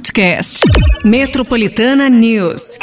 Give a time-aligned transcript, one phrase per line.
[0.00, 0.60] podcast.
[1.04, 2.78] Metropolitana News.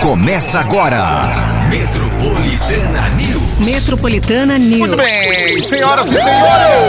[0.00, 1.66] Começa agora.
[1.68, 3.58] Metropolitana News.
[3.58, 4.78] Metropolitana News.
[4.78, 6.86] Muito bem, senhoras e senhores,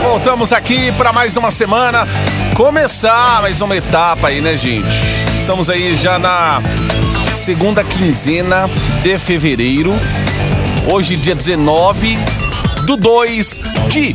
[0.00, 2.06] voltamos aqui para mais uma semana.
[2.54, 4.86] Começar mais uma etapa aí, né, gente?
[5.40, 6.62] Estamos aí já na
[7.32, 8.70] segunda quinzena
[9.02, 9.92] de fevereiro.
[10.88, 12.16] Hoje, dia 19
[12.84, 14.14] do 2 de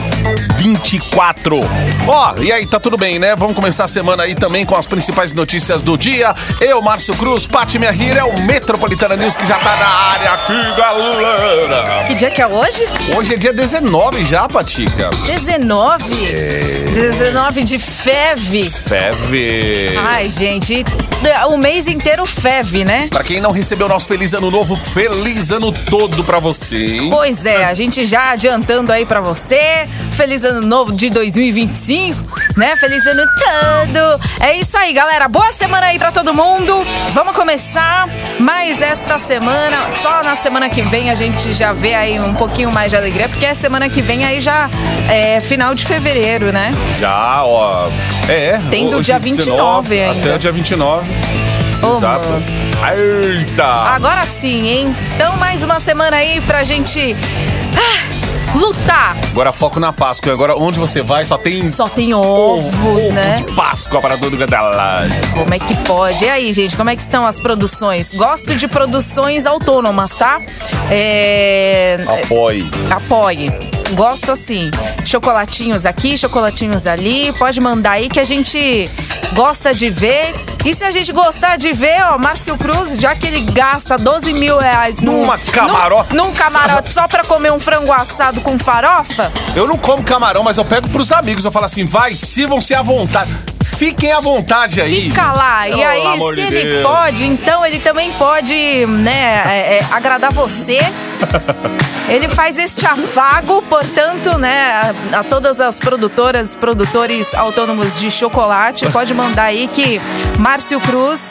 [0.58, 1.60] 24.
[2.08, 3.36] Ó, oh, e aí, tá tudo bem, né?
[3.36, 6.36] Vamos começar a semana aí também com as principais notícias do dia.
[6.62, 10.32] Eu, Márcio Cruz, Pati Minha Rira, é o Metropolitana News que já tá na área
[10.34, 12.06] aqui, galera.
[12.08, 12.88] Que dia que é hoje?
[13.16, 15.10] Hoje é dia 19 já, Patica.
[15.26, 16.26] 19?
[16.34, 16.70] É...
[16.94, 18.70] 19 de feve.
[18.70, 19.96] Feve.
[19.98, 20.84] Ai, gente,
[21.50, 23.08] o mês inteiro feve, né?
[23.10, 27.10] Pra quem não recebeu nosso Feliz Ano Novo, Feliz Ano todo pra você, hein?
[27.10, 29.88] Pois é, a gente já adiantando aí pra você.
[30.12, 32.22] Feliz Ano Novo de 2025,
[32.58, 32.76] né?
[32.76, 34.22] Feliz ano todo.
[34.42, 35.28] É isso aí, galera.
[35.30, 36.82] Boa semana aí pra todo mundo.
[37.14, 38.08] Vamos começar
[38.40, 39.92] mais esta semana.
[40.02, 43.30] Só na semana que vem a gente já vê aí um pouquinho mais de alegria,
[43.30, 44.70] porque a semana que vem aí já
[45.10, 46.72] é final de fevereiro, né?
[47.00, 47.90] Já, ó.
[48.28, 48.60] É.
[48.70, 50.20] Tem do dia 29 19, ainda.
[50.20, 51.10] Até o dia 29.
[51.82, 52.28] Oh, Exato.
[52.28, 52.44] Mano.
[52.98, 53.66] Eita!
[53.66, 54.96] Agora sim, hein?
[55.16, 57.16] Então mais uma semana aí pra gente.
[57.78, 57.99] Ah,
[58.56, 59.16] lutar.
[59.32, 60.34] Agora foco na Páscoa.
[60.34, 61.68] Agora onde você vai só tem.
[61.68, 63.44] Só tem ovos, ovo né?
[63.46, 65.10] De Páscoa para todo gadalado.
[65.34, 66.24] Como é que pode?
[66.24, 68.14] E aí, gente, como é que estão as produções?
[68.14, 70.40] Gosto de produções autônomas, tá?
[70.90, 71.98] É.
[72.08, 72.70] Apoie.
[72.90, 74.72] Apoie gosto assim.
[75.06, 77.34] Chocolatinhos aqui, chocolatinhos ali.
[77.34, 78.90] Pode mandar aí que a gente
[79.34, 80.34] gosta de ver.
[80.66, 84.34] E se a gente gostar de ver, ó, Márcio Cruz, já que ele gasta 12
[84.34, 86.16] mil reais num, numa camarote.
[86.16, 89.32] Num, num camarote só pra comer um frango assado com farofa.
[89.56, 91.46] Eu não como camarão, mas eu pego pros amigos.
[91.46, 93.34] Eu falo assim, vai, sirvam-se à vontade.
[93.80, 95.04] Fiquem à vontade aí.
[95.04, 95.70] Fica lá.
[95.70, 96.84] E aí, se de ele Deus.
[96.84, 100.80] pode, então ele também pode, né, é, é, agradar você.
[102.10, 108.90] Ele faz este afago, portanto, né, a, a, todas as produtoras, produtores autônomos de chocolate,
[108.90, 110.02] pode mandar aí que
[110.40, 111.22] Márcio Cruz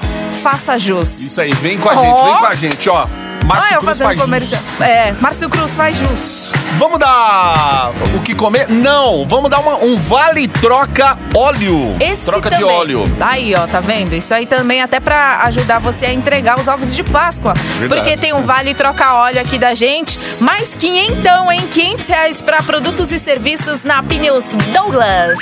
[0.40, 1.18] faça jus.
[1.18, 2.04] Isso aí, vem com a oh.
[2.04, 3.06] gente, vem com a gente, ó.
[3.44, 4.62] Márcio ah, Cruz faz comercial.
[4.62, 4.80] jus.
[4.80, 6.37] É, Márcio Cruz faz jus.
[6.76, 8.68] Vamos dar o que comer?
[8.68, 11.96] Não, vamos dar uma, um vale troca óleo.
[12.00, 12.66] Esse troca também.
[12.66, 13.04] de óleo.
[13.20, 14.14] Aí, ó, tá vendo?
[14.14, 17.54] Isso aí também até para ajudar você a entregar os ovos de Páscoa.
[17.78, 18.02] Verdade.
[18.02, 20.18] Porque tem um vale troca óleo aqui da gente.
[20.40, 21.62] Mais quinhentão, hein?
[21.72, 25.38] 500 reais para produtos e serviços na Pneus Douglas.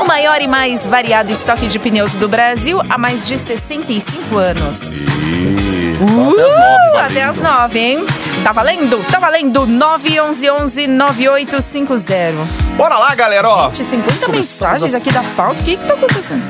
[0.00, 4.98] O maior e mais variado estoque de pneus do Brasil há mais de 65 anos.
[4.98, 5.83] E...
[6.00, 8.06] Uh, até as nove, até as nove, hein?
[8.42, 8.98] Tá valendo?
[9.10, 9.66] Tá valendo!
[9.66, 12.64] 911 9850.
[12.76, 13.68] Bora lá, galera, ó.
[13.68, 15.62] Gente, 50 mensagens aqui da pauta.
[15.62, 16.42] O que que tá acontecendo?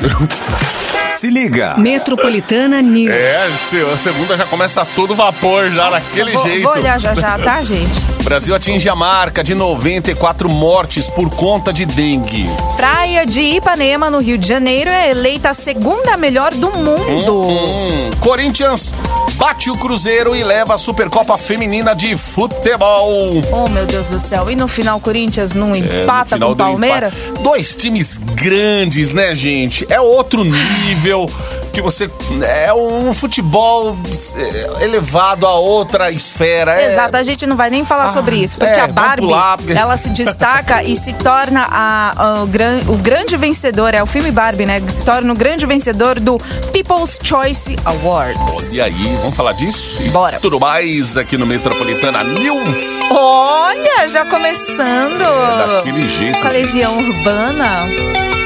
[1.09, 1.75] Se liga.
[1.77, 3.15] Metropolitana News.
[3.15, 3.47] É,
[3.93, 6.63] a segunda já começa a todo vapor já daquele vou, jeito.
[6.63, 8.01] Vou olhar já já, tá, gente?
[8.25, 12.49] Brasil atinge a marca de 94 mortes por conta de dengue.
[12.77, 17.43] Praia de Ipanema, no Rio de Janeiro, é eleita a segunda melhor do mundo.
[17.43, 18.11] Hum, hum.
[18.21, 18.95] Corinthians
[19.37, 23.41] bate o Cruzeiro e leva a Supercopa Feminina de Futebol.
[23.53, 24.51] Oh, meu Deus do céu.
[24.51, 27.15] E no final, Corinthians não empata é, com o Palmeiras?
[27.43, 29.87] Dois times grandes, né, gente?
[29.91, 31.27] É outro nível
[31.75, 32.09] que você
[32.43, 33.97] é um futebol
[34.37, 36.81] é, elevado a outra esfera.
[36.81, 36.93] É...
[36.93, 39.57] Exato, a gente não vai nem falar ah, sobre isso, porque é, a Barbie, pular,
[39.57, 39.73] porque...
[39.73, 44.07] ela se destaca e se torna a, a, o, gran, o grande vencedor, é o
[44.07, 44.79] filme Barbie, né?
[44.87, 46.39] Se torna o grande vencedor do
[46.73, 48.39] People's Choice Award.
[48.71, 50.01] E aí, vamos falar disso?
[50.01, 50.39] E Bora.
[50.39, 53.01] Tudo mais aqui no Metropolitana News.
[53.11, 55.23] Olha, já começando.
[55.23, 56.39] É daquele jeito.
[56.39, 57.89] Com a Legião Urbana.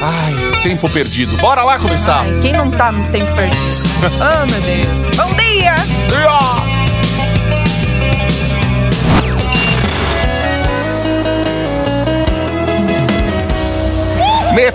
[0.01, 1.37] Ai, tempo perdido.
[1.37, 2.21] Bora lá começar.
[2.21, 3.81] Ai, quem não tá no tempo perdido?
[4.03, 5.15] oh, meu Deus.
[5.17, 5.75] Bom dia!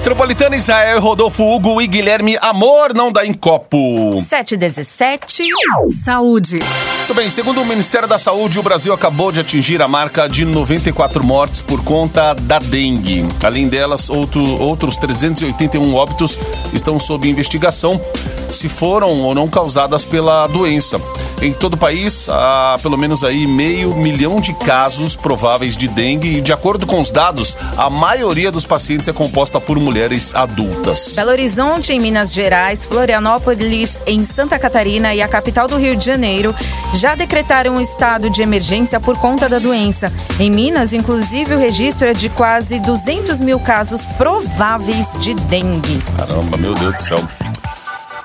[0.04, 4.10] Metropolitana Israel, Rodolfo Hugo e Guilherme Amor não dá em copo.
[4.20, 5.42] 717.
[5.88, 6.58] Saúde.
[6.98, 10.44] Muito bem, segundo o Ministério da Saúde, o Brasil acabou de atingir a marca de
[10.44, 13.26] 94 mortes por conta da dengue.
[13.42, 16.38] Além delas, outro, outros 381 óbitos
[16.74, 17.98] estão sob investigação.
[18.50, 21.00] se foram ou não causadas pela doença.
[21.42, 26.36] Em todo o país, há pelo menos aí meio milhão de casos prováveis de dengue
[26.36, 29.93] e, de acordo com os dados, a maioria dos pacientes é composta por mulheres
[30.34, 31.14] adultas.
[31.14, 36.04] Belo Horizonte, em Minas Gerais, Florianópolis, em Santa Catarina e a capital do Rio de
[36.04, 36.52] Janeiro
[36.94, 40.12] já decretaram um estado de emergência por conta da doença.
[40.40, 46.02] Em Minas, inclusive, o registro é de quase 200 mil casos prováveis de dengue.
[46.16, 47.28] Caramba, meu Deus do céu.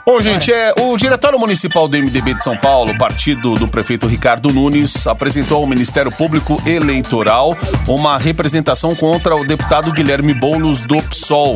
[0.06, 4.52] Bom, gente, é, o Diretório Municipal do MDB de São Paulo, partido do prefeito Ricardo
[4.52, 7.56] Nunes, apresentou ao Ministério Público Eleitoral
[7.88, 11.56] uma representação contra o deputado Guilherme Boulos do PSOL,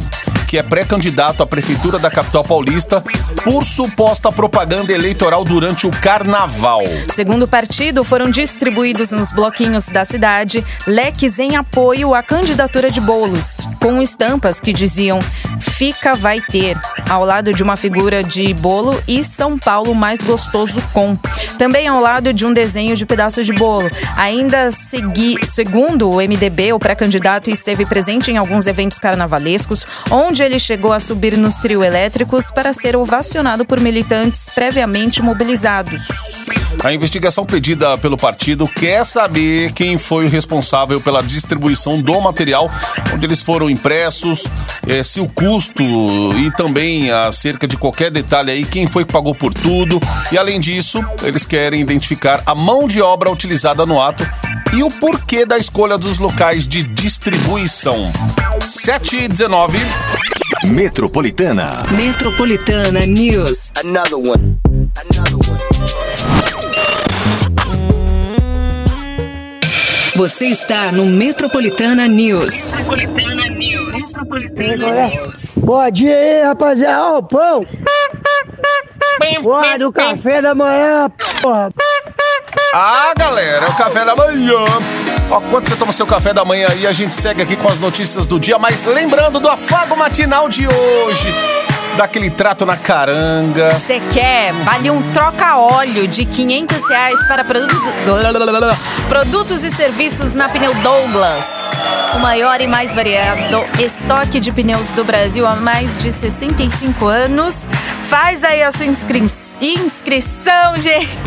[0.53, 3.03] que é pré-candidato à prefeitura da capital paulista
[3.44, 6.83] por suposta propaganda eleitoral durante o carnaval.
[7.11, 13.01] Segundo o partido, foram distribuídos nos bloquinhos da cidade leques em apoio à candidatura de
[13.01, 15.17] Boulos, com estampas que diziam
[15.73, 16.77] Fica vai ter,
[17.09, 21.17] ao lado de uma figura de bolo e São Paulo mais gostoso com.
[21.57, 23.89] Também ao lado de um desenho de pedaço de bolo.
[24.15, 30.60] Ainda segui, segundo o MDB, o pré-candidato esteve presente em alguns eventos carnavalescos, onde ele
[30.60, 36.04] chegou a subir nos trio elétricos para ser ovacionado por militantes previamente mobilizados.
[36.83, 42.69] A investigação pedida pelo partido quer saber quem foi o responsável pela distribuição do material,
[43.13, 44.45] onde eles foram impressos,
[44.85, 49.33] eh, se o custo e também acerca de qualquer detalhe aí, quem foi que pagou
[49.33, 49.97] por tudo.
[50.30, 54.29] E além disso, eles querem identificar a mão de obra utilizada no ato
[54.74, 58.12] e o porquê da escolha dos locais de distribuição.
[58.59, 59.77] 7 e 19.
[60.65, 61.86] Metropolitana.
[61.91, 63.71] Metropolitana News.
[63.81, 64.57] Another one.
[64.97, 66.43] Another one.
[70.15, 72.53] Você está no Metropolitana News.
[72.53, 73.94] Metropolitana News.
[73.94, 75.51] Metropolitana News.
[75.57, 77.03] Bom dia aí, rapaziada.
[77.03, 77.65] Ó, o pão.
[79.41, 81.11] Porra, do café da manhã,
[81.41, 81.69] porra.
[82.73, 84.65] Ah, galera, é o café da manhã.
[85.29, 87.79] Ó, quando você toma seu café da manhã aí, a gente segue aqui com as
[87.79, 91.33] notícias do dia, mas lembrando do afago matinal de hoje.
[91.98, 93.72] Daquele trato na caranga.
[93.74, 94.51] Você quer?
[94.63, 97.78] Vale um troca-óleo de 500 reais para produtos,
[99.07, 101.45] produtos e serviços na Pneu Douglas.
[102.16, 107.68] O maior e mais variado estoque de pneus do Brasil há mais de 65 anos.
[108.04, 109.24] Faz aí a sua inscri
[109.62, 111.19] inscrição, gente.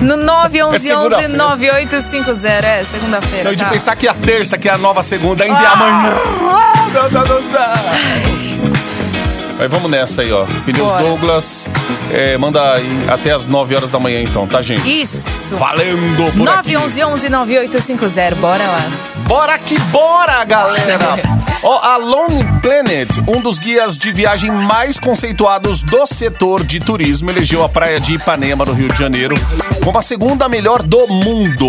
[0.00, 2.64] No 911-9850.
[2.64, 3.44] É, segunda-feira.
[3.44, 3.68] Não, de tá?
[3.70, 6.14] pensar que a terça, que é a nova segunda, ainda é amanhã.
[6.48, 7.60] Ah, meu Deus do céu.
[9.60, 10.46] Mas vamos nessa aí, ó.
[10.64, 11.04] Pneus Bora.
[11.04, 11.68] Douglas.
[12.10, 14.88] é, manda aí até as 9 horas da manhã, então, tá, gente?
[14.90, 15.22] Isso.
[15.50, 16.72] Valendo por aqui.
[16.72, 18.36] 911-9850.
[18.36, 18.90] Bora lá.
[19.28, 20.98] Bora que bora, galera!
[21.62, 27.30] Ó, a Lone Planet, um dos guias de viagem mais conceituados do setor de turismo,
[27.30, 29.34] elegeu a praia de Ipanema, no Rio de Janeiro,
[29.84, 31.66] como a segunda melhor do mundo.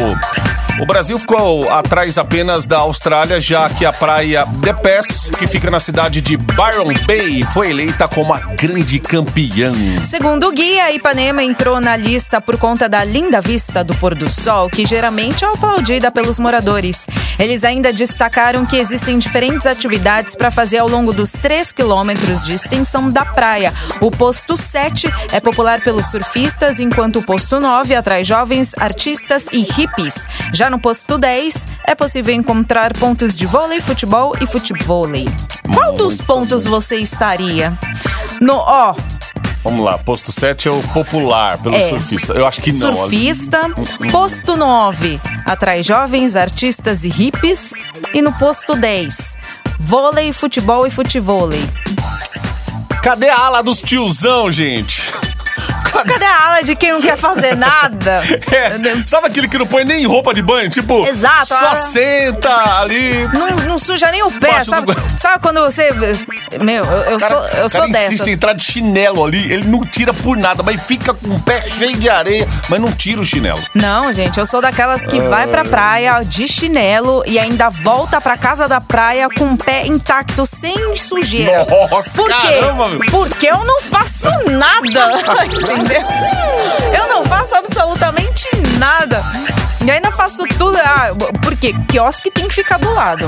[0.80, 5.70] O Brasil ficou atrás apenas da Austrália, já que a praia The Pass, que fica
[5.70, 9.74] na cidade de Byron Bay, foi eleita como a grande campeã.
[10.04, 14.30] Segundo o guia, Ipanema entrou na lista por conta da linda vista do pôr do
[14.30, 17.06] sol, que geralmente é aplaudida pelos moradores.
[17.38, 22.54] Eles ainda destacaram que existem diferentes atividades para fazer ao longo dos 3 quilômetros de
[22.54, 23.74] extensão da praia.
[24.00, 29.62] O posto 7 é popular pelos surfistas, enquanto o posto 9 atrai jovens, artistas e
[29.62, 30.16] hippies.
[30.54, 35.28] Já no posto 10 é possível encontrar pontos de vôlei, futebol e futevôlei.
[35.74, 37.74] Qual dos pontos você estaria?
[38.40, 38.96] No, ó,
[39.64, 41.88] Vamos lá, posto 7 é o popular pelo É.
[41.90, 42.34] surfista.
[42.34, 42.96] Eu acho que não.
[42.96, 43.60] Surfista.
[44.12, 47.72] Posto 9, atrai jovens, artistas e hippies.
[48.12, 49.38] E no posto 10,
[49.80, 51.62] vôlei, futebol e futevôlei.
[53.04, 55.04] Cadê a ala dos tiozão, gente?
[56.08, 58.22] Cadê a ala de quem não quer fazer nada?
[58.52, 58.72] É,
[59.06, 60.70] sabe aquele que não põe nem roupa de banho?
[60.70, 63.28] Tipo, Exato, só senta ali.
[63.34, 64.96] Não, não suja nem o pé, Baixo do sabe?
[65.18, 65.90] Sabe quando você.
[66.62, 68.30] Meu, eu, eu Cara, sou, eu sou cara insiste dessa.
[68.30, 71.62] em entrar de chinelo ali, ele não tira por nada, mas fica com o pé
[71.70, 73.62] cheio de areia, mas não tira o chinelo.
[73.74, 78.38] Não, gente, eu sou daquelas que vai pra praia de chinelo e ainda volta pra
[78.38, 81.66] casa da praia com o pé intacto, sem sujeira.
[81.90, 82.34] Nossa, Por quê?
[82.60, 82.90] caramba.
[83.10, 85.22] Porque eu não faço nada,
[85.78, 86.02] entendeu?
[86.94, 88.48] Eu não faço absolutamente
[88.78, 89.22] nada.
[89.84, 90.78] E ainda faço tudo.
[90.78, 91.08] Ah,
[91.42, 93.26] porque quiosque tem que ficar do lado.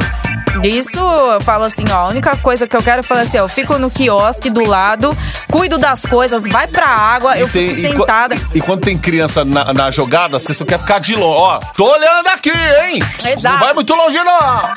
[0.64, 3.42] Isso eu falo assim, ó, a única coisa que eu quero é falar assim, ó,
[3.46, 5.18] eu fico no quiosque do lado,
[5.52, 8.36] cuido das coisas, vai pra água, eu Tem- fico e, sentada.
[8.54, 11.40] E, quando tem criança na, na jogada, você só quer ficar de longe.
[11.40, 13.00] Ó, tô olhando aqui, hein?
[13.24, 13.60] Não Exato.
[13.66, 14.74] vai muito longe, não.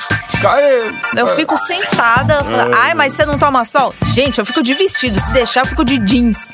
[0.49, 0.95] Aí.
[1.15, 2.43] Eu fico sentada.
[2.43, 3.93] falo, Ai, mas você não toma sol?
[4.03, 5.19] Gente, eu fico de vestido.
[5.19, 6.51] Se deixar, eu fico de jeans.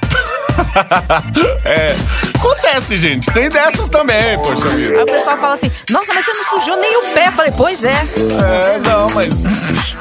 [1.66, 1.96] é.
[2.36, 3.32] Acontece, gente.
[3.32, 4.98] Tem dessas também, poxa vida.
[4.98, 7.28] Aí o pessoal fala assim, nossa, mas você não sujou nem o pé.
[7.28, 7.94] Eu falei, pois é.
[7.94, 9.44] É, não, mas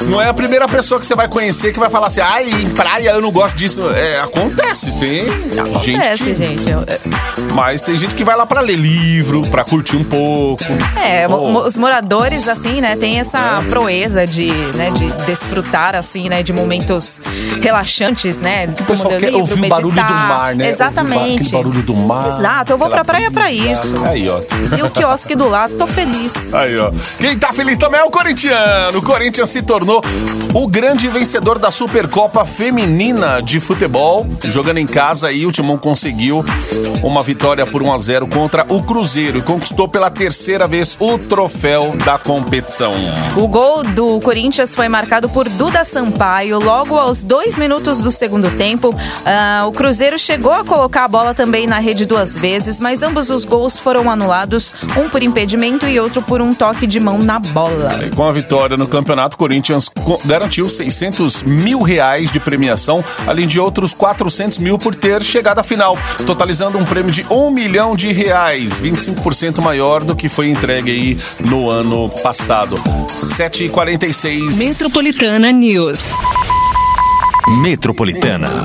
[0.03, 2.71] não é a primeira pessoa que você vai conhecer que vai falar assim, ai, em
[2.71, 3.89] praia eu não gosto disso.
[3.91, 6.35] É, acontece, tem gente Acontece, que...
[6.35, 6.71] gente.
[6.71, 6.85] Eu-
[7.55, 10.65] Mas tem gente que vai lá pra ler livro, pra curtir um pouco.
[11.01, 11.61] É, Oh.
[11.67, 17.21] os moradores, assim, né, tem essa proeza de, né, de desfrutar, assim, né, de momentos
[17.63, 18.69] relaxantes, né?
[18.81, 20.55] O pessoal quer ouvir o barulho do mar, né?
[20.55, 21.41] O ba- Exatamente.
[21.43, 22.29] Aquele barulho do mar.
[22.39, 23.93] Exato, eu vou pra praia pra isso.
[24.07, 24.41] Aí, ó.
[24.77, 26.33] E o quiosque do lado, tô feliz.
[26.53, 26.91] Aí, ó.
[27.19, 28.99] Quem tá feliz também é o corintiano.
[28.99, 30.03] O Corinthians se tornou
[30.55, 34.27] o grande vencedor da Supercopa Feminina de Futebol.
[34.45, 36.45] Jogando em casa aí, o Timão conseguiu
[37.03, 41.19] uma vitória por 1 a 0 contra o Cruzeiro e conquistou pela terceira vez o
[41.19, 42.93] troféu da competição.
[43.37, 48.51] O gol do Corinthians foi marcado por Duda Sampaio logo aos dois minutos do segundo
[48.57, 48.95] tempo.
[49.25, 53.29] Ah, o Cruzeiro chegou a colocar a bola também na rede duas vezes, mas ambos
[53.29, 57.39] os gols foram anulados, um por impedimento e outro por um toque de mão na
[57.39, 58.01] bola.
[58.07, 63.05] E com a vitória no campeonato, o Corinthians co- garantiu 600 mil reais de premiação,
[63.27, 67.51] além de outros 400 mil por ter chegado à final, totalizando um prêmio de 1
[67.51, 72.77] milhão de reais, 25% maior do que foi entregue aí no ano passado.
[72.77, 74.57] 7h46.
[74.57, 76.01] Metropolitana News.
[77.61, 78.63] Metropolitana.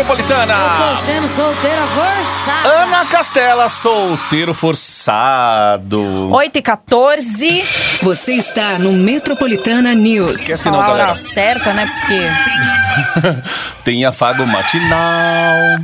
[0.00, 0.54] Metropolitana.
[0.78, 2.68] Tô sendo solteira forçada.
[2.68, 6.30] Ana Castela, solteiro forçado.
[6.32, 7.64] 8 e 14.
[8.02, 10.40] Você está no Metropolitana News.
[10.40, 11.14] Esquece não, galera.
[11.14, 11.86] certa, né?
[12.00, 13.42] Porque
[13.84, 15.78] Tem afago matinal.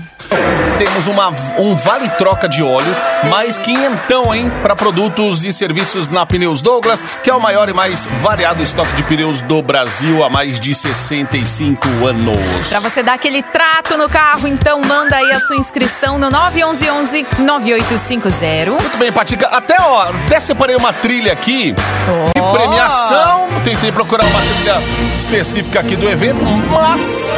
[0.79, 2.95] Temos uma, um vale troca de óleo,
[3.31, 4.53] mais quinhentão, hein?
[4.63, 8.93] Para produtos e serviços na Pneus Douglas, que é o maior e mais variado estoque
[8.95, 12.69] de pneus do Brasil há mais de 65 anos.
[12.69, 17.27] Pra você dar aquele trato no carro, então manda aí a sua inscrição no 911
[17.39, 18.71] 9850.
[18.71, 19.47] Muito bem, Patica.
[19.49, 22.53] Até, ó, até separei uma trilha aqui de Ó.
[22.53, 23.49] premiação.
[23.65, 24.77] Tentei procurar uma trilha
[25.15, 27.35] específica aqui do evento, mas.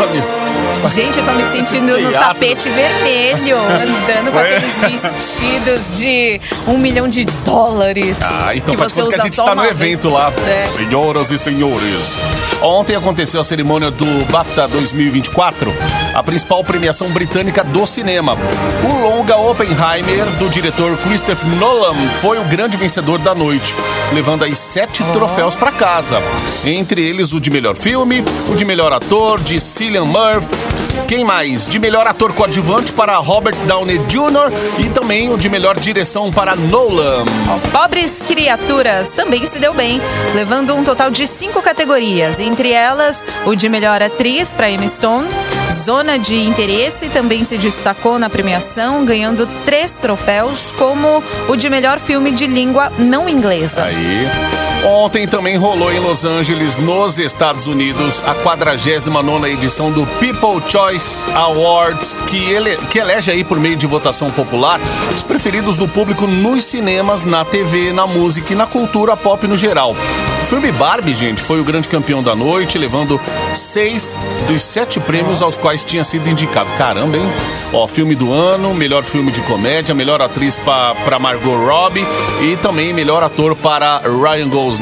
[0.00, 0.37] Olha,
[0.88, 7.08] Gente, eu tô me sentindo no tapete vermelho, andando com aqueles vestidos de um milhão
[7.08, 8.16] de dólares.
[8.20, 10.32] Ah, então que faz você conta que a gente tá no evento lá.
[10.46, 10.64] É.
[10.64, 12.18] Senhoras e senhores.
[12.62, 15.72] Ontem aconteceu a cerimônia do BAFTA 2024,
[16.14, 18.36] a principal premiação britânica do cinema.
[18.82, 23.74] O longa Oppenheimer, do diretor Christopher Nolan, foi o grande vencedor da noite,
[24.12, 26.20] levando aí sete troféus pra casa.
[26.64, 30.67] Entre eles o de melhor filme, o de melhor ator, de Cillian Murphy.
[31.06, 31.66] Quem mais?
[31.66, 34.52] De melhor ator coadjuvante para Robert Downey Jr.
[34.78, 37.24] e também o de melhor direção para Nolan.
[37.72, 40.00] Pobres Criaturas também se deu bem,
[40.34, 45.28] levando um total de cinco categorias, entre elas o de melhor atriz para Emma Stone,
[45.72, 51.98] Zona de Interesse também se destacou na premiação, ganhando três troféus, como o de melhor
[51.98, 53.84] filme de língua não inglesa.
[53.84, 54.67] Aí.
[54.84, 61.26] Ontem também rolou em Los Angeles, nos Estados Unidos, a 49ª edição do People Choice
[61.32, 64.80] Awards, que, ele, que elege aí por meio de votação popular
[65.12, 69.56] os preferidos do público nos cinemas, na TV, na música e na cultura pop no
[69.56, 69.96] geral.
[70.42, 73.20] O filme Barbie, gente, foi o grande campeão da noite, levando
[73.52, 74.16] seis
[74.46, 76.70] dos sete prêmios aos quais tinha sido indicado.
[76.78, 77.26] Caramba, hein?
[77.72, 82.06] Ó, filme do ano, melhor filme de comédia, melhor atriz para Margot Robbie
[82.40, 84.77] e também melhor ator para Ryan Gosling.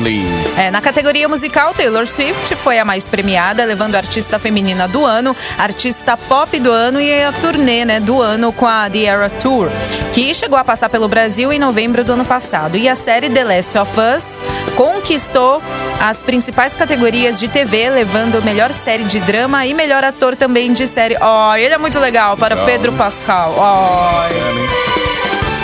[0.56, 5.04] É, na categoria musical, Taylor Swift foi a mais premiada, levando a artista feminina do
[5.04, 9.30] ano, artista pop do ano e a turnê né, do ano com a The Era
[9.30, 9.68] Tour,
[10.12, 12.76] que chegou a passar pelo Brasil em novembro do ano passado.
[12.76, 14.40] E a série The Last of Us
[14.76, 15.62] conquistou
[16.00, 20.86] as principais categorias de TV, levando melhor série de drama e melhor ator também de
[20.86, 21.16] série.
[21.20, 22.98] Ó, ele é muito legal para Legal, Pedro né?
[22.98, 23.54] Pascal.
[23.56, 25.05] Ó,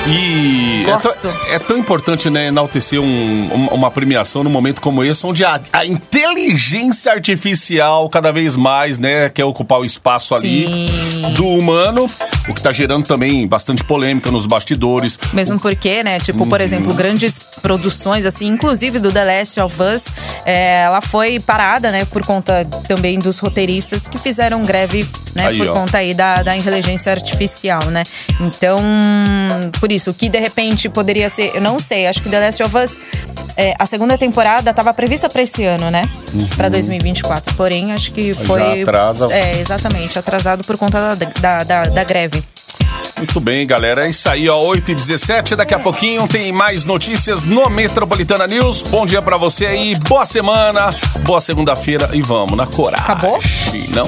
[0.06, 1.12] E é tão,
[1.52, 5.86] é tão importante, né, enaltecer um- uma premiação num momento como esse, onde a, a
[5.86, 11.32] inteligência artificial cada vez mais, né, quer ocupar o espaço ali Sim.
[11.34, 12.06] do humano,
[12.48, 15.18] o que tá gerando também bastante polêmica nos bastidores.
[15.32, 16.64] Mesmo porque, né, tipo, por Uhum.
[16.64, 20.04] exemplo, grandes produções, assim, inclusive do The Last of Us,
[20.44, 25.58] é, ela foi parada, né, por conta também dos roteiristas que fizeram greve, né, Aí,
[25.58, 25.72] por ó.
[25.72, 28.02] conta aí da, da inteligência artificial, né.
[28.40, 28.78] Então,
[29.80, 32.62] por isso, o que de repente poderia ser, eu não sei, acho que The Last
[32.62, 33.00] of Us,
[33.56, 36.02] é, a segunda temporada estava prevista para esse ano, né,
[36.56, 38.34] Pra 2024, porém, acho que Uhum.
[38.34, 38.82] Já foi...
[38.82, 39.28] atrasa.
[39.30, 42.42] É, exatamente, atrasado por conta da, da, da, da greve.
[43.18, 44.06] Muito bem, galera.
[44.06, 44.56] É isso aí, ó.
[44.58, 48.82] 8 e 17 Daqui a pouquinho tem mais notícias no Metropolitana News.
[48.82, 49.94] Bom dia pra você aí.
[50.08, 50.90] Boa semana.
[51.20, 52.10] Boa segunda-feira.
[52.12, 53.04] E vamos na coragem.
[53.04, 53.38] Acabou?
[53.94, 54.06] Não?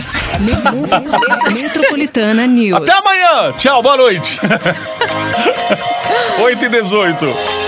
[1.52, 2.76] Metropolitana News.
[2.76, 3.52] Até amanhã.
[3.58, 4.40] Tchau, boa noite.
[6.40, 7.63] 8 e 18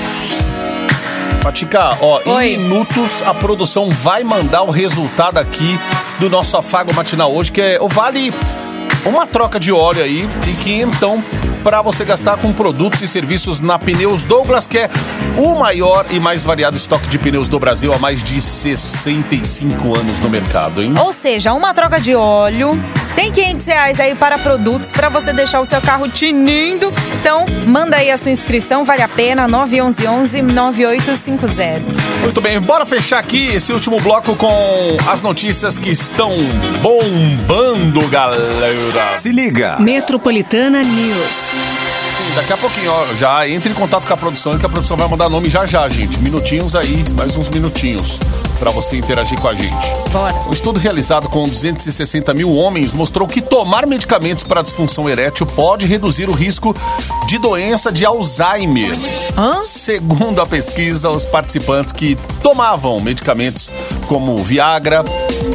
[1.43, 2.55] Patica, ó, Oi.
[2.55, 5.79] em minutos a produção vai mandar o resultado aqui
[6.19, 8.33] do nosso afago matinal hoje, que é o vale
[9.05, 11.23] uma troca de óleo aí e que então
[11.67, 14.89] para você gastar com produtos e serviços na Pneus Douglas, que é
[15.37, 20.21] o maior e mais variado estoque de pneus do Brasil há mais de 65 anos
[20.21, 20.95] no mercado, hein?
[20.97, 22.81] Ou seja, uma troca de óleo.
[23.17, 26.89] Tem 500 reais aí para produtos para você deixar o seu carro tinindo.
[27.19, 29.49] Então, manda aí a sua inscrição, vale a pena.
[29.49, 31.83] 911-9850.
[32.21, 36.31] Muito bem, bora fechar aqui esse último bloco com as notícias que estão
[36.81, 39.11] bombando, galera.
[39.11, 39.79] Se liga.
[39.81, 41.56] Metropolitana News.
[42.17, 44.97] Sim, daqui a pouquinho, ó, já entre em contato com a produção, que a produção
[44.97, 46.19] vai mandar nome já já, gente.
[46.19, 48.19] Minutinhos aí, mais uns minutinhos
[48.59, 49.75] para você interagir com a gente.
[50.11, 50.35] Bora.
[50.49, 55.87] Um estudo realizado com 260 mil homens mostrou que tomar medicamentos para disfunção erétil pode
[55.87, 56.75] reduzir o risco
[57.27, 58.93] de doença de Alzheimer.
[59.37, 59.63] Hã?
[59.63, 63.71] Segundo a pesquisa, os participantes que tomavam medicamentos
[64.07, 65.05] como Viagra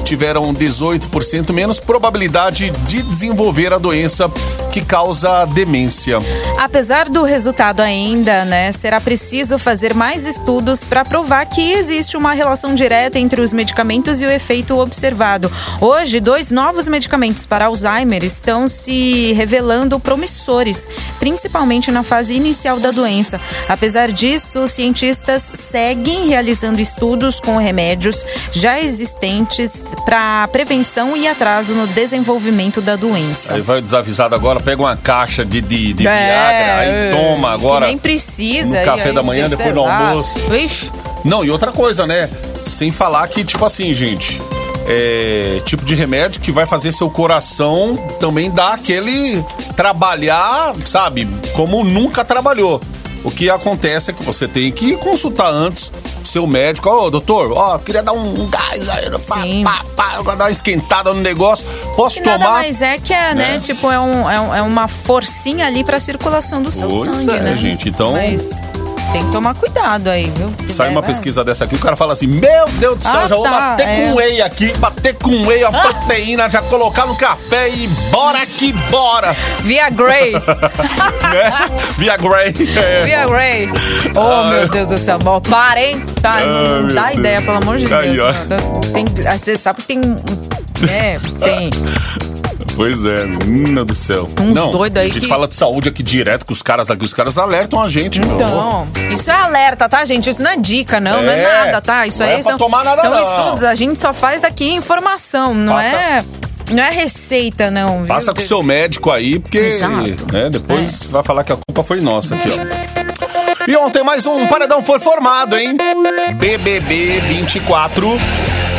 [0.03, 4.31] tiveram 18% menos probabilidade de desenvolver a doença
[4.71, 6.19] que causa demência.
[6.57, 12.33] Apesar do resultado ainda, né, será preciso fazer mais estudos para provar que existe uma
[12.33, 15.51] relação direta entre os medicamentos e o efeito observado.
[15.81, 20.87] Hoje, dois novos medicamentos para Alzheimer estão se revelando promissores,
[21.19, 23.41] principalmente na fase inicial da doença.
[23.67, 29.73] Apesar disso, cientistas seguem realizando estudos com remédios já existentes
[30.05, 33.53] para prevenção e atraso no desenvolvimento da doença.
[33.53, 37.52] Aí vai o desavisado agora, pega uma caixa de, de, de É, Viagra, aí toma
[37.52, 37.88] agora.
[37.88, 38.67] Nem precisa.
[38.80, 40.54] no café aí, da manhã, depois do almoço.
[40.54, 40.91] Ixi,
[41.26, 42.30] Não, e outra coisa, né?
[42.65, 44.41] Sem falar que, tipo assim, gente,
[44.88, 49.43] é tipo de remédio que vai fazer seu coração também dar aquele
[49.76, 52.80] trabalhar, sabe, como nunca trabalhou.
[53.24, 55.91] O que acontece é que você tem que consultar antes
[56.32, 56.89] seu médico.
[56.89, 59.10] Ô, doutor, ó, queria dar um, um gás aí,
[59.63, 61.65] pá, pá, pá, dar uma esquentada no negócio.
[61.96, 62.38] Posso que tomar?
[62.39, 63.54] nada mais é que é, né?
[63.54, 63.60] né?
[63.60, 67.38] Tipo, é, um, é, um- é uma forcinha ali pra circulação do seu Pois sangue,
[67.38, 67.56] é, né?
[67.58, 68.50] gente, então- Mas
[69.12, 70.47] tem que tomar cuidado aí, viu?
[70.47, 73.04] Porque Sai vai- uma vai- pesquisa dessa aqui, o cara fala assim: Meu Deus do
[73.04, 73.95] céu, Ah, já vou tá, bater é.
[74.06, 78.71] com whey aqui, bater com whey, a proteína, já colocar no café e bora que
[78.89, 79.36] bora!
[79.63, 80.34] Via Grey.
[81.24, 81.69] né?
[81.97, 82.54] Via Grey.
[82.78, 83.02] É.
[83.04, 83.69] Via Grey.
[84.15, 85.17] Oh, meu Deus do céu.
[85.19, 86.04] Bom, para, hein?
[86.21, 87.17] Tá, Ai, não meu dá Deus.
[87.17, 88.32] ideia, pelo amor de Aí, ó.
[88.32, 88.62] Deus.
[88.93, 90.02] Tem, ah, você sabe que tem...
[90.89, 91.69] É, tem.
[92.75, 94.27] Pois é, menina do céu.
[94.39, 96.89] Uns Não, doido aí A gente que- fala de saúde aqui direto com os caras
[96.89, 98.34] aqui, os caras alertam a gente, meu.
[98.36, 100.29] Então, isso é alerta, tá, gente?
[100.29, 101.21] Isso não é dica, não.
[101.21, 102.07] Não é É, nada, tá?
[102.07, 103.21] Isso não é aí pra são, tomar nada, são não.
[103.21, 103.63] estudos.
[103.63, 106.25] A gente só faz aqui informação, não Passa- é...
[106.71, 107.97] Não é receita, não.
[107.99, 108.07] viu?
[108.07, 110.25] Passa com o seu médico aí, porque Exato.
[110.34, 110.43] É.
[110.43, 113.69] né, depois vai falar que a culpa foi nossa aqui, ó.
[113.69, 115.75] E ontem mais um paredão foi formado, hein?
[116.36, 118.17] BBB 24.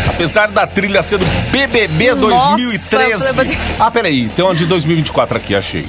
[0.08, 3.12] Apesar da trilha ser do BBB Nossa, 2013.
[3.28, 5.86] eu falei- Ah, peraí, tem uma de 2024 aqui, achei.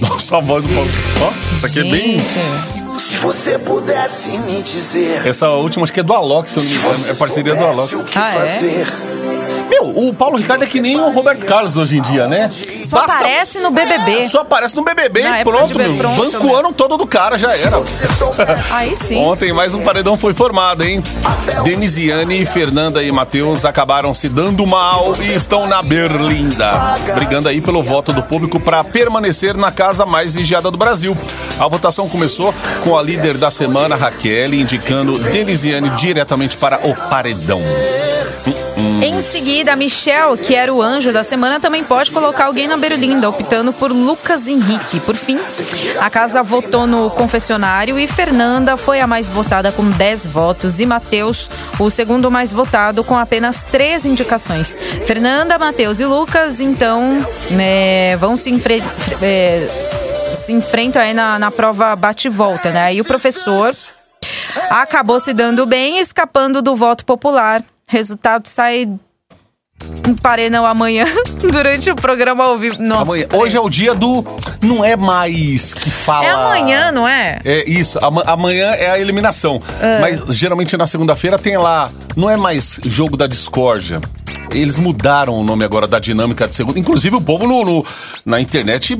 [0.00, 0.90] Nossa, a voz do Paulo.
[1.22, 2.18] Ó, isso aqui é bem.
[2.94, 6.70] Se você pudesse me dizer Essa última acho que é do Alok, se eu não
[6.70, 7.08] me engano.
[7.10, 7.94] É parceria do Alok.
[7.96, 8.36] o que Ah, é?
[9.68, 12.50] Meu, o Paulo Ricardo é que nem o Roberto Carlos hoje em dia, né?
[12.82, 14.28] Só aparece no BBB.
[14.28, 15.96] Só aparece no BBB Na e época pronto, de meu.
[15.96, 17.76] pronto, Banco o ano todo do cara, já era.
[18.70, 19.16] Aí sim.
[19.16, 21.02] Ontem mais um paredão foi formado, hein?
[21.64, 27.82] Denisiane, Fernanda e Matheus acabaram se dando mal e estão na berlinda, brigando aí pelo
[27.82, 31.16] voto do público para permanecer na casa mais vigiada do Brasil.
[31.58, 37.62] A votação começou com a líder da semana, Raquel, indicando Denisiane diretamente para o paredão.
[39.02, 42.76] Em seguida, a Michelle, que era o anjo da semana, também pode colocar alguém na
[42.76, 45.00] Berlinda, optando por Lucas Henrique.
[45.00, 45.38] Por fim,
[46.00, 50.86] a casa votou no confessionário e Fernanda foi a mais votada com 10 votos e
[50.86, 54.76] Matheus, o segundo mais votado, com apenas três indicações.
[55.04, 58.94] Fernanda, Matheus e Lucas, então, né, vão se enfrentar.
[60.34, 62.94] se enfrentam aí na, na prova bate-volta, né?
[62.94, 63.74] E o professor
[64.70, 67.62] acabou se dando bem, escapando do voto popular.
[67.88, 68.86] Resultado sai
[70.06, 71.06] um paredão amanhã
[71.50, 72.82] durante o programa ao vivo.
[72.82, 73.26] Nossa, Amanhã.
[73.32, 74.24] Hoje é o dia do.
[74.62, 76.24] Não é mais que fala.
[76.26, 77.40] É amanhã, não é?
[77.44, 79.62] É isso, ama- amanhã é a eliminação.
[79.80, 79.98] Ah.
[80.00, 81.90] Mas geralmente na segunda-feira tem lá.
[82.16, 84.00] Não é mais jogo da discórdia.
[84.50, 86.78] Eles mudaram o nome agora da dinâmica de segunda.
[86.78, 87.86] Inclusive o povo no, no-
[88.24, 88.96] na internet,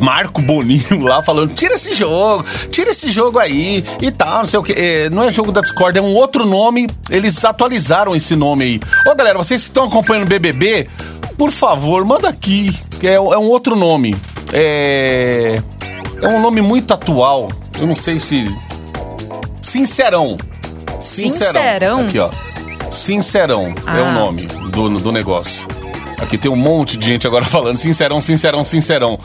[0.00, 4.58] Marco Boninho lá falando: tira esse jogo, tira esse jogo aí e tal, não sei
[4.58, 5.10] o que.
[5.10, 6.86] não é jogo da discórdia, é um outro nome.
[7.10, 8.80] Eles atualizaram esse nome aí.
[9.06, 10.88] Ô galera, vocês que estão acompanhando o BBB,
[11.36, 12.74] por favor, manda aqui.
[13.02, 14.14] É, é um outro nome.
[14.52, 15.60] É.
[16.22, 17.48] É um nome muito atual.
[17.78, 18.44] Eu não sei se.
[19.60, 20.36] Sincerão.
[21.00, 22.00] Sincerão?
[22.02, 22.28] Aqui, ó.
[22.90, 24.02] Sincerão é Ah.
[24.02, 25.66] o nome do, do negócio.
[26.20, 29.18] Aqui tem um monte de gente agora falando sincerão, sincerão, sincerão.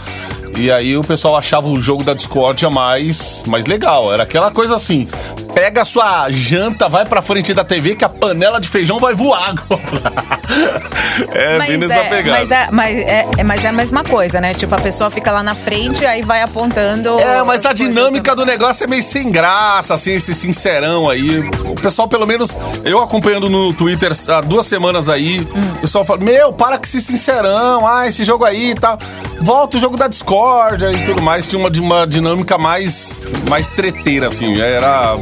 [0.57, 4.13] E aí o pessoal achava o jogo da discórdia mais, mais legal.
[4.13, 5.07] Era aquela coisa assim:
[5.55, 9.13] pega a sua janta, vai pra frente da TV que a panela de feijão vai
[9.13, 10.13] voar agora.
[11.31, 12.39] é, bem nessa é, pegada.
[12.39, 14.53] mas, é, mas, é, é- mas é a mesma coisa, né?
[14.53, 17.17] Tipo, a pessoa fica lá na frente, aí vai apontando.
[17.17, 21.39] É, mas as a dinâmica do negócio é meio sem graça, assim, esse sincerão aí.
[21.63, 26.19] O pessoal, pelo menos, eu acompanhando no Twitter há duas semanas aí, o pessoal fala:
[26.19, 28.97] Meu, para com esse sincerão, ah, esse jogo aí e tal.
[29.45, 31.45] Volta o jogo da discórdia e tudo mais.
[31.45, 34.59] Tinha uma, uma dinâmica mais, mais treteira, assim.
[34.59, 35.15] Era,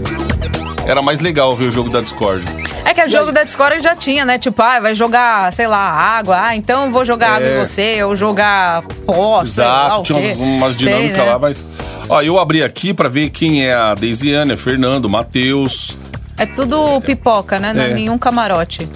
[0.88, 2.48] era mais legal ver o jogo da discórdia.
[2.86, 4.38] É que o jogo da Discord já tinha, né?
[4.40, 6.38] Tipo, ah, vai jogar, sei lá, água.
[6.40, 7.56] Ah, então eu vou jogar água É.
[7.58, 11.24] em você, ou jogar pó, sei lá Exato, tinha umas, umas dinâmicas né?
[11.26, 11.60] lá, mas.
[12.08, 15.98] Ó, eu abri aqui pra ver quem é a Deisiane, Fernando, Matheus.
[16.38, 17.74] É tudo pipoca, né?
[17.76, 17.94] É É.
[17.94, 18.88] nenhum camarote.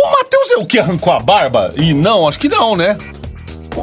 [0.00, 1.72] O Matheus é o que arrancou a barba?
[1.76, 2.96] E não, acho que não, né?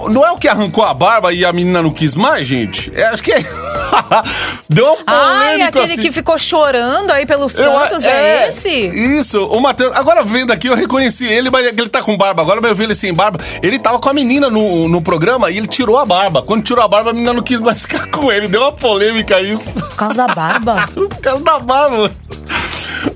[0.10, 2.92] Não é o que arrancou a barba e a menina não quis mais, gente?
[2.96, 3.40] É, acho que é.
[4.70, 6.02] Deu uma Ai, polêmica aquele assim.
[6.02, 8.70] que ficou chorando aí pelos Eu- cantos, é, esse?
[8.70, 9.96] Isso, o Matheus.
[9.96, 12.42] Agora vendo aqui, eu reconheci ele, mas ele tá com barba.
[12.42, 13.40] Agora eu vi ele sem barba.
[13.62, 16.42] Ele tava com a menina no, no programa e ele tirou a barba.
[16.42, 18.48] Quando tirou a barba, a menina não quis mais ficar com ele.
[18.48, 19.72] Deu uma polêmica isso.
[19.72, 20.86] Por causa da barba.
[20.94, 22.12] Por causa da barba.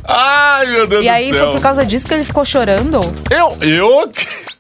[0.08, 1.46] Ai, meu Deus e do aí céu.
[1.46, 3.00] foi por causa disso que ele ficou chorando?
[3.30, 4.12] Eu, eu,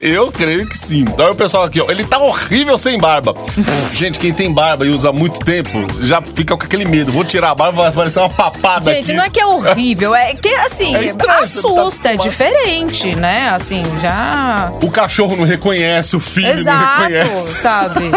[0.01, 1.01] eu creio que sim.
[1.01, 3.33] Então o pessoal aqui, ó, ele tá horrível sem barba.
[3.93, 7.12] Gente, quem tem barba e usa há muito tempo, já fica com aquele medo.
[7.12, 9.13] Vou tirar a barba, vai aparecer uma papada Gente, aqui.
[9.13, 12.17] não é que é horrível, é que assim, É estranho, não tá assusta, é acostumado.
[12.21, 13.49] diferente, né?
[13.49, 14.71] Assim, já.
[14.81, 17.55] O cachorro não reconhece, o filho não Exato, reconhece.
[17.57, 18.12] sabe?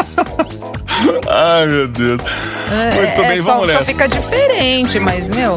[1.28, 2.20] Ai, meu Deus.
[2.20, 3.84] Muito é, bem, só, vamos só nessa.
[3.86, 5.56] fica diferente, mas, meu,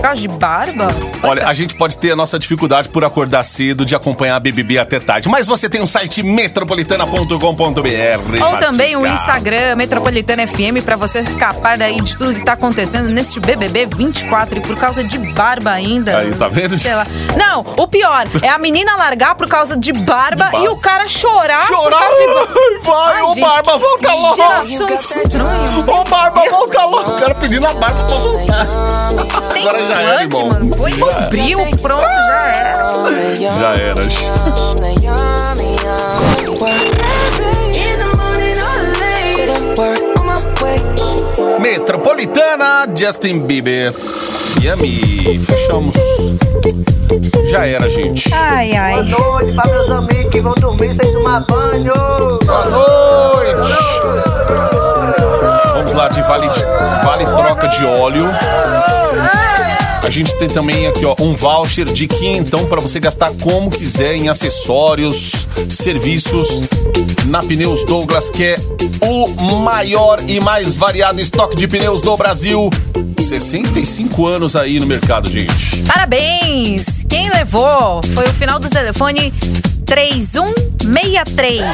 [0.00, 0.88] por causa de barba.
[1.22, 4.78] Olha, a gente pode ter a nossa dificuldade por acordar cedo, de acompanhar a BBB
[4.78, 5.28] até tarde.
[5.28, 8.42] Mas você tem o site metropolitana.com.br.
[8.44, 9.10] Ou também o.
[9.10, 13.86] Instagram Metropolitana FM pra você ficar par daí de tudo que tá acontecendo neste BBB
[13.86, 16.18] 24 e por causa de barba ainda.
[16.18, 16.78] Aí, tá vendo?
[16.78, 17.04] Sei lá.
[17.36, 20.64] Não, o pior é a menina largar por causa de barba, De barba.
[20.64, 21.98] e o cara chorar, por Chorar!
[21.98, 22.86] causa de.
[22.86, 24.42] Vai, Ai, ô Barba, volta logo!
[25.92, 27.10] Ô, Barba, volta logo!
[27.12, 28.66] O cara pedindo a Barba pra voltar.
[29.60, 30.48] Agora já era, irmão.
[30.48, 30.70] mano.
[30.70, 33.56] Põe bombril, pronto, já era.
[33.56, 35.10] Já era.
[41.60, 43.92] Metropolitana, Justin Bieber.
[44.62, 45.94] Yami, fechamos.
[47.50, 48.32] Já era, gente.
[48.32, 49.02] Ai, ai.
[49.02, 51.92] Noite pra meus amigos que vão dormir sem tomar banho.
[52.44, 54.69] Boa noite.
[55.72, 56.48] Vamos lá de vale,
[57.04, 58.28] vale troca de óleo.
[60.04, 64.14] A gente tem também aqui ó, um voucher de quinhentão para você gastar como quiser
[64.14, 66.62] em acessórios, serviços
[67.26, 68.56] na Pneus Douglas, que é
[69.00, 69.28] o
[69.60, 72.68] maior e mais variado estoque de pneus do Brasil.
[73.20, 75.82] 65 anos aí no mercado, gente.
[75.86, 77.04] Parabéns!
[77.08, 79.32] Quem levou foi o final do telefone
[79.90, 81.64] 3163.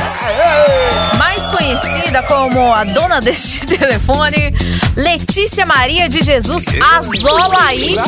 [1.19, 4.55] Mais conhecida como a dona deste telefone,
[4.97, 6.65] Letícia Maria de Jesus
[6.97, 8.01] Azolaito.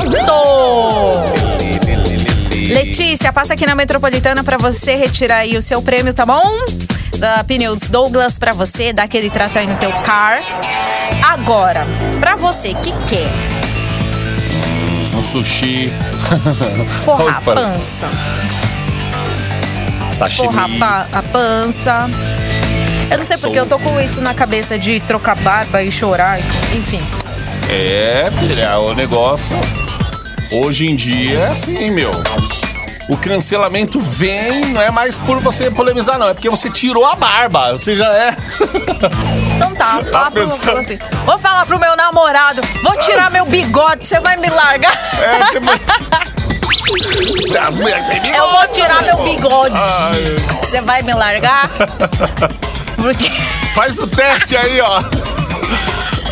[2.71, 6.42] Letícia, passa aqui na Metropolitana para você retirar aí o seu prêmio, tá bom?
[7.18, 10.40] Da Pneus Douglas para você, dar aquele trato aí no teu car.
[11.29, 11.87] Agora,
[12.18, 13.29] para você que quer
[15.14, 15.92] Um sushi.
[17.05, 18.09] forrar pança,
[20.18, 20.48] Sashimi.
[20.48, 22.11] forrar pa- a pança.
[23.11, 26.38] Eu não sei porque eu tô com isso na cabeça de trocar barba e chorar,
[26.74, 27.00] enfim.
[27.70, 29.57] É, filha, o negócio.
[30.52, 32.11] Hoje em dia é assim, meu.
[33.09, 36.28] O cancelamento vem, não é mais por você polemizar, não.
[36.28, 37.72] É porque você tirou a barba.
[37.72, 38.31] Você já é.
[39.57, 44.07] Então tá, fala pro, fala assim, vou falar pro meu namorado, vou tirar meu bigode,
[44.07, 44.92] você vai me largar?
[45.20, 45.66] É, tipo.
[47.61, 49.74] As mulheres Eu vou tirar meu bigode.
[50.61, 51.70] Você vai me largar?
[52.96, 53.31] Porque
[53.74, 55.03] faz o teste aí, ó.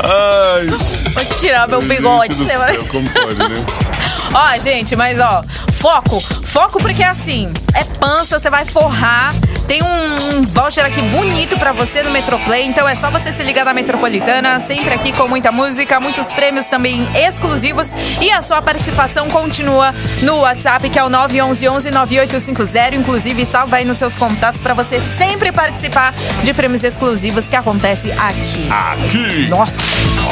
[0.03, 2.35] Ai, vou tirar meu bigode.
[2.35, 3.64] gente do céu, como pode, né?
[4.35, 5.42] Ó, gente, mas ó,
[5.73, 6.19] foco.
[6.57, 9.29] Foco porque assim, é pança, você vai forrar.
[9.69, 13.42] Tem um, um voucher aqui bonito pra você no Metroplay, então é só você se
[13.42, 17.92] ligar na Metropolitana, sempre aqui com muita música, muitos prêmios também exclusivos
[18.23, 19.92] e a sua participação continua
[20.23, 25.53] no WhatsApp, que é o 911-9850, inclusive salva aí nos seus contatos pra você sempre
[25.53, 28.69] participar de prêmios exclusivos que acontece aqui.
[28.71, 29.47] Aqui.
[29.51, 29.83] Nossa,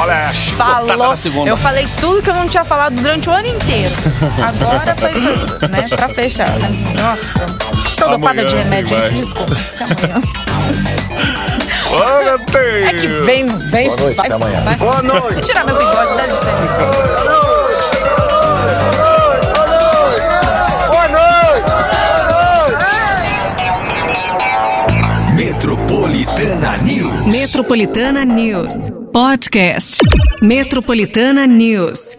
[0.01, 1.47] Olha chicotada falou.
[1.47, 3.93] Eu falei tudo que eu não tinha falado durante o ano inteiro.
[4.43, 5.13] Agora foi,
[5.69, 6.71] né, pra fechar, né?
[6.95, 7.45] Nossa.
[7.97, 8.97] Tô dopada de remédio.
[9.13, 9.57] Desculpa.
[9.81, 10.23] Até amanhã.
[11.91, 12.85] Olha, tem.
[12.87, 13.89] É que vem, vem.
[13.89, 14.77] Boa noite, vai, até amanhã.
[14.79, 15.33] Boa noite.
[15.35, 17.65] Vou tirar meu bigode, dá licença.
[25.35, 27.27] Metropolitana News.
[27.27, 28.91] Metropolitana News.
[29.13, 30.01] Podcast.
[30.43, 32.14] Metropolitana News.